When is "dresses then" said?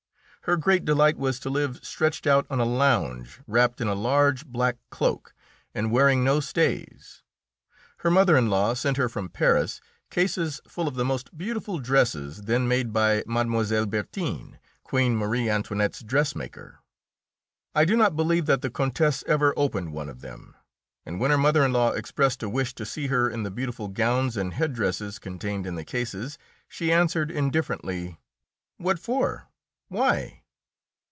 11.77-12.67